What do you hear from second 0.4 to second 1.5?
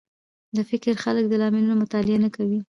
د فکر خلک د